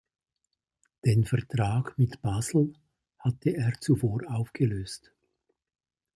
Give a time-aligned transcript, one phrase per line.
[1.05, 2.73] Den Vertrag mit Basel
[3.19, 5.11] hatte er zuvor aufgelöst.